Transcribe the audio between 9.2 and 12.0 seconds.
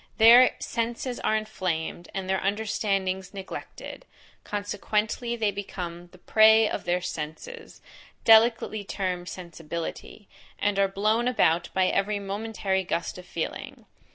sensibility, and are blown about by